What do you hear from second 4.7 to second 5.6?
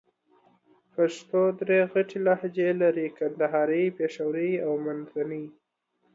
منځني.